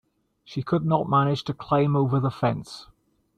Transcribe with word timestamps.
She 0.43 0.63
could 0.63 0.83
not 0.83 1.07
manage 1.07 1.43
to 1.43 1.53
climb 1.53 1.95
over 1.95 2.19
the 2.19 2.31
fence. 2.31 2.87